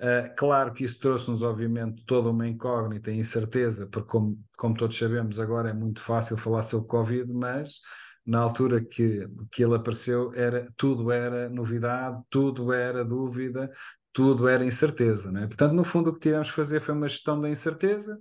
Uh, 0.00 0.34
claro 0.38 0.72
que 0.72 0.84
isso 0.84 0.98
trouxe-nos, 0.98 1.42
obviamente, 1.42 2.02
toda 2.06 2.30
uma 2.30 2.48
incógnita 2.48 3.10
e 3.10 3.18
incerteza, 3.18 3.86
porque, 3.86 4.08
como, 4.08 4.42
como 4.56 4.74
todos 4.74 4.96
sabemos, 4.96 5.38
agora 5.38 5.68
é 5.68 5.74
muito 5.74 6.00
fácil 6.00 6.38
falar 6.38 6.62
sobre 6.62 6.88
Covid, 6.88 7.30
mas 7.30 7.80
na 8.26 8.40
altura 8.40 8.80
que, 8.80 9.26
que 9.50 9.62
ele 9.64 9.74
apareceu, 9.74 10.32
era, 10.34 10.66
tudo 10.76 11.10
era 11.10 11.48
novidade, 11.48 12.22
tudo 12.30 12.72
era 12.72 13.04
dúvida, 13.04 13.70
tudo 14.12 14.48
era 14.48 14.64
incerteza. 14.64 15.30
Né? 15.30 15.46
Portanto, 15.46 15.72
no 15.72 15.84
fundo, 15.84 16.10
o 16.10 16.14
que 16.14 16.20
tivemos 16.20 16.50
que 16.50 16.56
fazer 16.56 16.80
foi 16.80 16.94
uma 16.94 17.08
gestão 17.08 17.40
da 17.40 17.48
incerteza, 17.48 18.18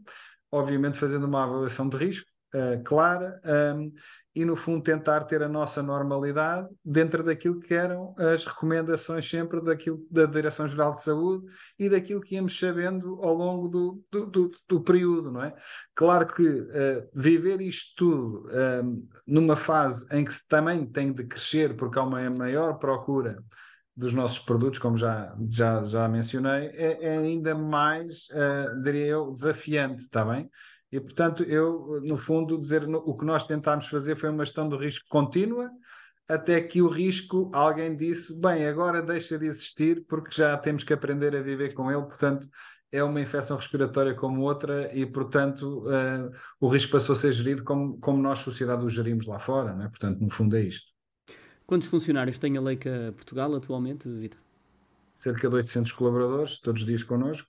obviamente 0.52 0.98
fazendo 0.98 1.26
uma 1.26 1.44
avaliação 1.44 1.88
de 1.90 1.98
risco 1.98 2.28
uh, 2.56 2.84
clara 2.84 3.40
um, 3.76 3.92
e, 4.40 4.46
no 4.46 4.56
fundo, 4.56 4.82
tentar 4.82 5.26
ter 5.26 5.44
a 5.44 5.50
nossa 5.50 5.84
normalidade 5.84 6.70
dentro 6.84 7.22
daquilo 7.22 7.60
que 7.60 7.74
eram 7.74 8.16
as 8.18 8.46
recomendações 8.46 9.30
sempre 9.30 9.60
daquilo, 9.62 10.08
da 10.10 10.26
Direção-Geral 10.26 10.94
de 10.94 11.04
Saúde 11.04 11.46
e 11.78 11.90
daquilo 11.90 12.22
que 12.22 12.36
íamos 12.36 12.58
sabendo 12.58 13.20
ao 13.22 13.34
longo 13.34 13.68
do, 13.68 14.02
do, 14.10 14.26
do, 14.28 14.52
do 14.66 14.82
período, 14.82 15.30
não 15.30 15.44
é? 15.44 15.54
Claro 15.94 16.26
que 16.26 16.48
uh, 16.48 17.10
viver 17.14 17.60
isto 17.60 17.92
tudo 17.98 18.48
um, 18.82 19.06
numa 19.28 19.58
fase 19.58 20.08
em 20.10 20.24
que 20.24 20.34
também 20.48 20.86
tem 20.86 21.12
de 21.12 21.26
crescer 21.26 21.76
porque 21.76 22.00
há 22.00 22.04
uma 22.04 22.30
maior 22.30 22.76
procura 22.76 23.44
dos 23.94 24.14
nossos 24.14 24.40
produtos, 24.40 24.80
como 24.80 24.96
já, 24.96 25.36
já, 25.50 25.84
já 25.84 26.08
mencionei, 26.08 26.68
é, 26.68 27.08
é 27.08 27.18
ainda 27.18 27.54
mais, 27.54 28.30
uh, 28.30 28.82
diria 28.82 29.08
eu, 29.08 29.32
desafiante, 29.34 30.04
está 30.04 30.24
bem? 30.24 30.50
E, 30.92 31.00
portanto, 31.00 31.44
eu, 31.44 32.02
no 32.02 32.18
fundo, 32.18 32.60
dizer 32.60 32.84
o 32.88 33.16
que 33.16 33.26
nós 33.26 33.46
tentámos 33.46 33.88
fazer 33.88 34.16
foi 34.16 34.30
uma 34.30 34.44
gestão 34.44 34.68
do 34.68 34.78
risco 34.78 35.06
contínua, 35.08 35.70
até 36.28 36.62
que 36.62 36.82
o 36.82 36.88
risco, 36.88 37.50
alguém 37.54 37.96
disse, 37.96 38.34
bem, 38.34 38.68
agora 38.68 39.02
deixa 39.02 39.38
de 39.38 39.48
existir 39.48 40.06
porque 40.08 40.36
já 40.36 40.58
temos 40.58 40.84
que 40.84 40.94
aprender 40.94 41.36
a 41.36 41.42
viver 41.42 41.74
com 41.74 41.92
ele, 41.92 42.04
portanto, 42.04 42.48
é 42.92 43.04
uma 43.04 43.22
infecção 43.22 43.58
respiratória 43.58 44.16
como 44.16 44.42
outra 44.42 44.94
e, 44.96 45.06
portanto, 45.06 45.84
uh, 45.88 46.32
o 46.60 46.68
risco 46.68 46.92
passou 46.92 47.14
a 47.14 47.16
ser 47.16 47.32
gerido 47.32 47.64
como, 47.64 48.00
como 48.00 48.22
nós, 48.22 48.40
sociedade, 48.40 48.84
o 48.84 48.90
gerimos 48.90 49.26
lá 49.28 49.40
fora, 49.40 49.76
né? 49.76 49.88
portanto, 49.90 50.20
no 50.20 50.30
fundo 50.30 50.56
é 50.56 50.62
isto. 50.62 50.88
Quantos 51.66 51.88
funcionários 51.88 52.40
tem 52.40 52.58
a 52.58 52.62
Leica 52.62 53.14
Portugal 53.16 53.54
atualmente, 53.56 54.10
Vitor? 54.10 54.40
Cerca 55.14 55.50
de 55.50 55.56
800 55.56 55.92
colaboradores, 55.92 56.60
todos 56.60 56.82
os 56.82 56.88
dias 56.88 57.04
connosco. 57.04 57.48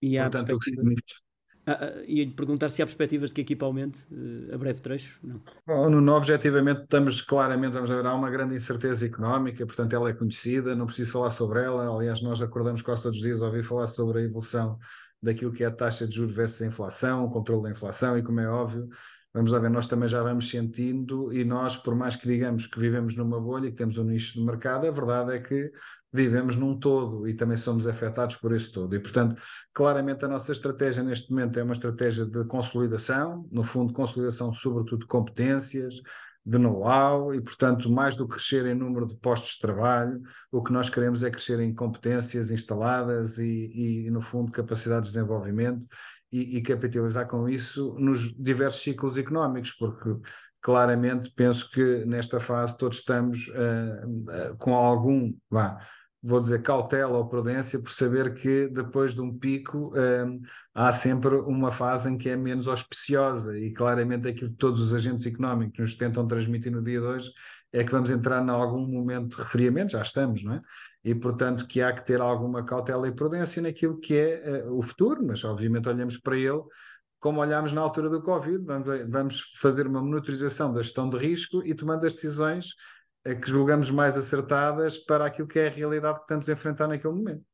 E 0.00 0.16
Portanto, 0.18 0.54
o 0.54 0.58
que 0.58 0.70
significa... 0.70 1.25
Ah, 1.68 1.78
ah, 1.80 2.02
ia-lhe 2.06 2.30
perguntar 2.30 2.70
se 2.70 2.80
há 2.80 2.86
perspectivas 2.86 3.30
de 3.30 3.34
que 3.34 3.40
a 3.40 3.44
equipa 3.44 3.66
aumente 3.66 3.98
uh, 4.12 4.54
a 4.54 4.56
breve 4.58 4.80
trecho? 4.80 5.18
Não. 5.22 5.40
Bom, 5.66 6.10
objetivamente, 6.10 6.82
estamos 6.82 7.20
claramente, 7.20 7.72
vamos 7.72 7.90
ver, 7.90 8.06
há 8.06 8.14
uma 8.14 8.30
grande 8.30 8.54
incerteza 8.54 9.04
económica, 9.04 9.66
portanto, 9.66 9.92
ela 9.92 10.08
é 10.08 10.12
conhecida, 10.12 10.76
não 10.76 10.86
preciso 10.86 11.10
falar 11.10 11.30
sobre 11.30 11.64
ela. 11.64 11.92
Aliás, 11.92 12.22
nós 12.22 12.40
acordamos 12.40 12.82
quase 12.82 13.02
todos 13.02 13.18
os 13.18 13.22
dias 13.24 13.42
ouvir 13.42 13.64
falar 13.64 13.88
sobre 13.88 14.20
a 14.20 14.22
evolução 14.22 14.78
daquilo 15.20 15.52
que 15.52 15.64
é 15.64 15.66
a 15.66 15.72
taxa 15.72 16.06
de 16.06 16.14
juros 16.14 16.34
versus 16.34 16.62
a 16.62 16.66
inflação, 16.66 17.24
o 17.24 17.30
controle 17.30 17.64
da 17.64 17.70
inflação, 17.70 18.16
e 18.16 18.22
como 18.22 18.38
é 18.38 18.48
óbvio, 18.48 18.88
vamos 19.36 19.52
lá 19.52 19.58
ver, 19.58 19.68
nós 19.68 19.86
também 19.86 20.08
já 20.08 20.22
vamos 20.22 20.48
sentindo, 20.48 21.30
e 21.30 21.44
nós, 21.44 21.76
por 21.76 21.94
mais 21.94 22.16
que 22.16 22.26
digamos 22.26 22.66
que 22.66 22.80
vivemos 22.80 23.14
numa 23.16 23.38
bolha 23.38 23.66
e 23.66 23.70
que 23.70 23.76
temos 23.76 23.98
um 23.98 24.04
nicho 24.04 24.32
de 24.32 24.40
mercado, 24.40 24.86
a 24.86 24.90
verdade 24.90 25.34
é 25.34 25.38
que 25.38 25.70
vivemos 26.10 26.56
num 26.56 26.80
todo 26.80 27.28
e 27.28 27.34
também 27.34 27.58
somos 27.58 27.86
afetados 27.86 28.36
por 28.36 28.54
esse 28.54 28.72
todo. 28.72 28.96
E, 28.96 28.98
portanto, 28.98 29.38
claramente 29.74 30.24
a 30.24 30.28
nossa 30.28 30.52
estratégia 30.52 31.02
neste 31.02 31.30
momento 31.30 31.58
é 31.58 31.62
uma 31.62 31.74
estratégia 31.74 32.24
de 32.24 32.44
consolidação, 32.46 33.46
no 33.52 33.62
fundo, 33.62 33.92
consolidação 33.92 34.54
sobretudo 34.54 35.00
de 35.00 35.06
competências, 35.06 36.00
de 36.42 36.56
know-how 36.56 37.34
e, 37.34 37.40
portanto, 37.42 37.90
mais 37.90 38.16
do 38.16 38.26
que 38.26 38.36
crescer 38.36 38.64
em 38.64 38.74
número 38.74 39.06
de 39.06 39.16
postos 39.16 39.56
de 39.56 39.60
trabalho, 39.60 40.22
o 40.50 40.62
que 40.62 40.72
nós 40.72 40.88
queremos 40.88 41.22
é 41.22 41.30
crescer 41.30 41.60
em 41.60 41.74
competências 41.74 42.50
instaladas 42.50 43.36
e, 43.36 44.06
e 44.06 44.10
no 44.10 44.22
fundo, 44.22 44.50
capacidade 44.50 45.06
de 45.06 45.12
desenvolvimento 45.12 45.84
e, 46.30 46.56
e 46.56 46.62
capitalizar 46.62 47.26
com 47.26 47.48
isso 47.48 47.94
nos 47.98 48.32
diversos 48.34 48.82
ciclos 48.82 49.16
económicos, 49.16 49.72
porque 49.72 50.16
claramente 50.60 51.30
penso 51.34 51.70
que 51.70 52.04
nesta 52.04 52.40
fase 52.40 52.76
todos 52.76 52.98
estamos 52.98 53.48
uh, 53.48 54.52
uh, 54.52 54.56
com 54.58 54.74
algum, 54.74 55.32
vá, 55.50 55.78
vou 56.22 56.40
dizer, 56.40 56.60
cautela 56.62 57.16
ou 57.16 57.28
prudência 57.28 57.78
por 57.78 57.90
saber 57.90 58.34
que 58.34 58.66
depois 58.68 59.14
de 59.14 59.20
um 59.20 59.38
pico 59.38 59.92
um, 59.96 60.40
há 60.74 60.92
sempre 60.92 61.36
uma 61.36 61.70
fase 61.70 62.10
em 62.10 62.18
que 62.18 62.28
é 62.28 62.36
menos 62.36 62.66
auspiciosa 62.66 63.56
e 63.56 63.72
claramente 63.72 64.26
aquilo 64.26 64.50
que 64.50 64.56
todos 64.56 64.80
os 64.80 64.92
agentes 64.92 65.24
económicos 65.24 65.78
nos 65.78 65.94
tentam 65.94 66.26
transmitir 66.26 66.72
no 66.72 66.82
dia 66.82 67.00
de 67.00 67.06
hoje 67.06 67.30
é 67.72 67.84
que 67.84 67.92
vamos 67.92 68.10
entrar 68.10 68.42
em 68.42 68.50
algum 68.50 68.86
momento 68.86 69.36
de 69.36 69.42
refriamento, 69.42 69.92
já 69.92 70.02
estamos, 70.02 70.42
não 70.42 70.54
é? 70.54 70.62
E 71.06 71.14
portanto 71.14 71.68
que 71.68 71.80
há 71.80 71.92
que 71.92 72.04
ter 72.04 72.20
alguma 72.20 72.64
cautela 72.64 73.06
e 73.06 73.12
prudência 73.12 73.62
naquilo 73.62 73.96
que 74.00 74.12
é 74.16 74.64
uh, 74.64 74.76
o 74.76 74.82
futuro, 74.82 75.24
mas 75.24 75.44
obviamente 75.44 75.88
olhamos 75.88 76.18
para 76.18 76.36
ele 76.36 76.60
como 77.20 77.40
olhámos 77.40 77.72
na 77.72 77.80
altura 77.80 78.10
do 78.10 78.20
Covid, 78.20 78.58
vamos, 78.64 79.10
vamos 79.10 79.40
fazer 79.60 79.86
uma 79.86 80.02
monitorização 80.02 80.72
da 80.72 80.82
gestão 80.82 81.08
de 81.08 81.16
risco 81.16 81.64
e 81.64 81.76
tomando 81.76 82.04
as 82.04 82.14
decisões 82.14 82.74
que 83.24 83.48
julgamos 83.48 83.88
mais 83.88 84.16
acertadas 84.16 84.98
para 84.98 85.26
aquilo 85.26 85.46
que 85.46 85.60
é 85.60 85.68
a 85.68 85.70
realidade 85.70 86.18
que 86.18 86.24
estamos 86.24 86.48
a 86.48 86.52
enfrentar 86.52 86.88
naquele 86.88 87.14
momento. 87.14 87.44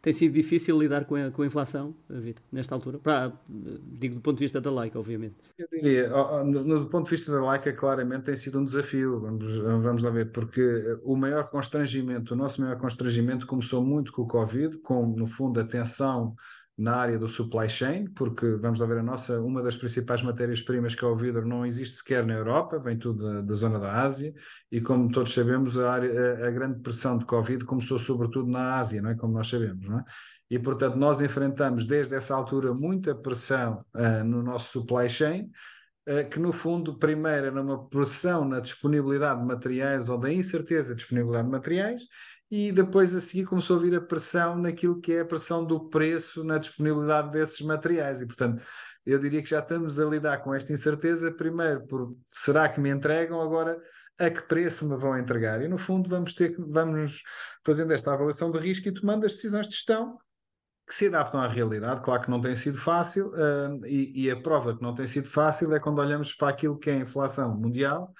Tem 0.00 0.12
sido 0.12 0.32
difícil 0.32 0.78
lidar 0.78 1.04
com 1.04 1.14
a, 1.14 1.30
com 1.30 1.42
a 1.42 1.46
inflação, 1.46 1.94
Vitor, 2.08 2.42
nesta 2.50 2.74
altura? 2.74 2.98
Para, 2.98 3.32
digo 3.48 4.16
do 4.16 4.20
ponto 4.20 4.38
de 4.38 4.44
vista 4.44 4.60
da 4.60 4.70
Leica, 4.70 4.98
obviamente. 4.98 5.34
Eu 5.58 5.68
diria, 5.70 6.08
do 6.08 6.86
ponto 6.86 7.04
de 7.04 7.10
vista 7.10 7.32
da 7.32 7.50
Leica, 7.50 7.72
claramente 7.72 8.24
tem 8.24 8.36
sido 8.36 8.58
um 8.58 8.64
desafio, 8.64 9.20
vamos, 9.20 9.56
vamos 9.58 10.02
lá 10.02 10.10
ver, 10.10 10.32
porque 10.32 10.98
o 11.04 11.16
maior 11.16 11.48
constrangimento, 11.50 12.34
o 12.34 12.36
nosso 12.36 12.60
maior 12.60 12.76
constrangimento 12.78 13.46
começou 13.46 13.82
muito 13.82 14.12
com 14.12 14.22
o 14.22 14.26
Covid, 14.26 14.78
com, 14.78 15.06
no 15.06 15.26
fundo, 15.26 15.60
a 15.60 15.64
tensão 15.64 16.34
na 16.76 16.96
área 16.96 17.18
do 17.18 17.28
supply 17.28 17.68
chain, 17.68 18.06
porque 18.06 18.46
vamos 18.56 18.80
lá 18.80 18.86
ver 18.86 18.98
a 18.98 19.02
nossa, 19.02 19.38
uma 19.40 19.62
das 19.62 19.76
principais 19.76 20.22
matérias-primas 20.22 20.94
que 20.94 21.04
é 21.04 21.08
o 21.08 21.16
vidro 21.16 21.46
não 21.46 21.66
existe 21.66 21.96
sequer 21.98 22.24
na 22.24 22.34
Europa, 22.34 22.78
vem 22.78 22.98
tudo 22.98 23.24
da, 23.24 23.40
da 23.42 23.54
zona 23.54 23.78
da 23.78 24.02
Ásia, 24.02 24.32
e 24.70 24.80
como 24.80 25.10
todos 25.10 25.34
sabemos, 25.34 25.78
a, 25.78 25.92
área, 25.92 26.44
a, 26.44 26.48
a, 26.48 26.50
grande 26.50 26.80
pressão 26.80 27.18
de 27.18 27.26
Covid 27.26 27.64
começou 27.64 27.98
sobretudo 27.98 28.50
na 28.50 28.76
Ásia, 28.76 29.02
não 29.02 29.10
é? 29.10 29.14
Como 29.14 29.34
nós 29.34 29.48
sabemos, 29.48 29.88
não 29.88 29.98
é? 29.98 30.04
E 30.50 30.58
portanto 30.58 30.96
nós 30.96 31.20
enfrentamos 31.20 31.84
desde 31.84 32.14
essa 32.14 32.34
altura 32.34 32.74
muita 32.74 33.14
pressão 33.14 33.84
uh, 33.94 34.24
no 34.24 34.42
nosso 34.42 34.80
supply 34.80 35.08
chain, 35.08 35.50
uh, 36.08 36.28
que 36.30 36.38
no 36.38 36.52
fundo 36.52 36.98
primeiro 36.98 37.46
era 37.46 37.62
uma 37.62 37.86
pressão 37.88 38.46
na 38.46 38.60
disponibilidade 38.60 39.40
de 39.40 39.46
materiais 39.46 40.08
ou 40.08 40.18
da 40.18 40.32
incerteza 40.32 40.90
de 40.90 41.00
disponibilidade 41.00 41.46
de 41.46 41.52
materiais, 41.52 42.02
e 42.52 42.70
depois 42.70 43.14
a 43.14 43.20
seguir 43.20 43.46
começou 43.46 43.78
a 43.78 43.80
vir 43.80 43.94
a 43.94 44.00
pressão 44.02 44.58
naquilo 44.58 45.00
que 45.00 45.14
é 45.14 45.20
a 45.20 45.24
pressão 45.24 45.64
do 45.64 45.88
preço 45.88 46.44
na 46.44 46.58
disponibilidade 46.58 47.30
desses 47.30 47.62
materiais. 47.62 48.20
E 48.20 48.26
portanto 48.26 48.62
eu 49.06 49.18
diria 49.18 49.42
que 49.42 49.48
já 49.48 49.60
estamos 49.60 49.98
a 49.98 50.04
lidar 50.04 50.36
com 50.42 50.54
esta 50.54 50.70
incerteza 50.70 51.32
primeiro 51.32 51.86
por 51.86 52.14
será 52.30 52.68
que 52.68 52.78
me 52.78 52.90
entregam 52.90 53.40
agora 53.40 53.80
a 54.18 54.28
que 54.28 54.42
preço 54.42 54.86
me 54.86 54.98
vão 54.98 55.16
entregar? 55.16 55.62
E 55.62 55.68
no 55.68 55.78
fundo 55.78 56.10
vamos 56.10 56.34
ter 56.34 56.54
vamos 56.58 57.22
fazendo 57.64 57.90
esta 57.94 58.12
avaliação 58.12 58.50
de 58.50 58.58
risco 58.58 58.86
e 58.86 58.92
tomando 58.92 59.24
as 59.24 59.32
decisões 59.32 59.66
de 59.66 59.72
gestão 59.72 60.18
que 60.86 60.94
se 60.94 61.06
adaptam 61.06 61.40
à 61.40 61.48
realidade, 61.48 62.02
claro 62.02 62.22
que 62.24 62.30
não 62.30 62.40
tem 62.40 62.54
sido 62.54 62.76
fácil 62.76 63.28
uh, 63.28 63.86
e, 63.86 64.24
e 64.24 64.30
a 64.30 64.38
prova 64.38 64.76
que 64.76 64.82
não 64.82 64.94
tem 64.94 65.06
sido 65.06 65.26
fácil 65.26 65.74
é 65.74 65.80
quando 65.80 66.00
olhamos 66.00 66.34
para 66.34 66.48
aquilo 66.50 66.78
que 66.78 66.90
é 66.90 66.94
a 66.94 66.98
inflação 66.98 67.56
mundial 67.56 68.12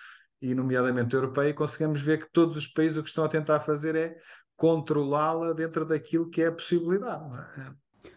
e 0.43 0.55
nomeadamente 0.55 1.15
europeia, 1.15 1.55
conseguimos 1.55 2.03
ver 2.03 2.19
que 2.19 2.33
todos 2.33 2.57
os 2.57 2.67
países 2.67 2.99
o 2.99 3.03
que 3.03 3.09
estão 3.09 3.25
a 3.25 3.29
tentar 3.29 3.61
fazer 3.61 3.95
é 3.95 4.17
controlá-la 4.57 5.53
dentro 5.53 5.87
daquilo 5.87 6.29
que 6.29 6.43
é 6.43 6.49
a 6.49 6.53
possibilidade. 6.53 7.25
É? 7.59 7.71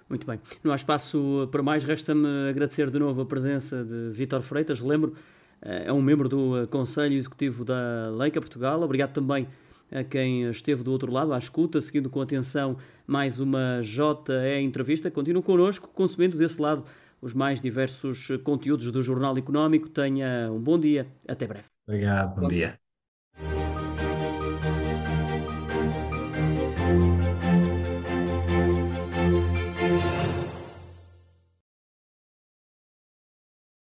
Muito 0.10 0.25
bem. 0.25 0.39
Não 0.63 0.72
há 0.72 0.75
espaço 0.75 1.48
para 1.51 1.62
mais. 1.62 1.84
Resta-me 1.84 2.50
agradecer 2.50 2.89
de 2.89 2.98
novo 2.98 3.22
a 3.22 3.25
presença 3.25 3.84
de 3.84 4.10
Vítor 4.12 4.41
Freitas. 4.41 4.79
Relembro, 4.79 5.13
é 5.62 5.94
um 5.94 6.01
membro 6.01 6.27
do 6.27 6.67
Conselho 6.70 7.15
Executivo 7.15 7.63
da 7.63 8.10
Leica 8.12 8.41
Portugal. 8.41 8.82
Obrigado 8.82 9.13
também 9.13 9.48
a 9.91 10.03
quem 10.03 10.50
esteve 10.50 10.84
do 10.84 10.91
outro 10.91 11.12
lado, 11.12 11.32
à 11.32 11.38
escuta, 11.38 11.79
seguindo 11.79 12.10
com 12.10 12.22
atenção 12.22 12.77
mais 13.05 13.39
uma 13.39 13.82
JE 13.82 14.62
entrevista. 14.62 15.12
Continue 15.12 15.44
connosco, 15.44 15.89
consumindo 15.94 16.38
desse 16.38 16.60
lado 16.60 16.84
os 17.22 17.34
mais 17.34 17.62
diversos 17.62 18.29
conteúdos 18.44 18.91
do 18.91 19.01
Jornal 19.01 19.38
Económico. 19.38 19.89
Tenha 19.89 20.51
um 20.51 20.60
bom 20.60 20.79
dia. 20.79 21.08
Até 21.27 21.48
breve. 21.48 21.75
Obrigado. 21.87 22.35
Bom, 22.39 22.47
dia. 22.47 22.79